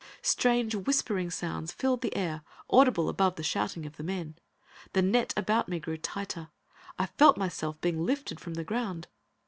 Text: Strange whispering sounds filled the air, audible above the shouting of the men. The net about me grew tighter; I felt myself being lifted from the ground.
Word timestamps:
Strange 0.23 0.73
whispering 0.73 1.29
sounds 1.29 1.71
filled 1.71 2.01
the 2.01 2.15
air, 2.15 2.41
audible 2.71 3.07
above 3.07 3.35
the 3.35 3.43
shouting 3.43 3.85
of 3.85 3.97
the 3.97 4.03
men. 4.03 4.33
The 4.93 5.03
net 5.03 5.31
about 5.37 5.69
me 5.69 5.79
grew 5.79 5.97
tighter; 5.97 6.49
I 6.97 7.05
felt 7.05 7.37
myself 7.37 7.79
being 7.81 8.03
lifted 8.03 8.39
from 8.39 8.55
the 8.55 8.63
ground. 8.63 9.09